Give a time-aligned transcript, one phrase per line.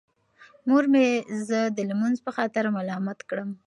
[0.67, 1.05] مور مې
[1.47, 3.49] زه د لمونځ په خاطر ملامت کړم.